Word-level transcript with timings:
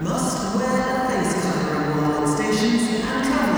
Must 0.00 0.54
wear 0.54 1.04
a 1.04 1.08
face 1.08 1.42
cover 1.42 1.82
in 1.82 1.96
Marlin 1.96 2.36
stations 2.36 3.04
and 3.04 3.24
travel. 3.24 3.57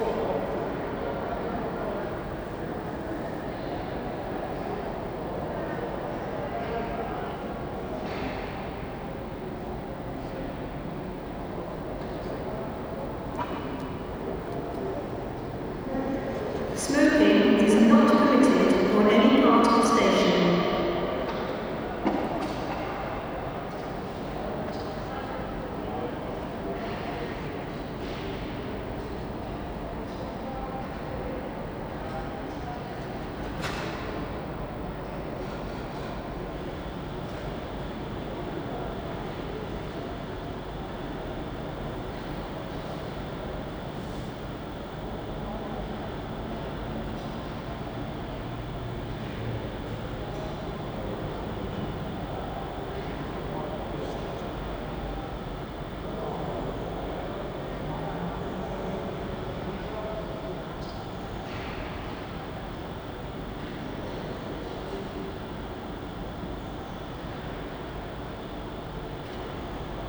control. 0.00 0.29